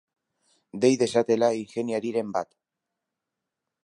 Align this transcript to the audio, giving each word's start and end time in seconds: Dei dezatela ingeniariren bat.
Dei 0.85 0.91
dezatela 1.01 1.49
ingeniariren 1.61 2.33
bat. 2.39 2.51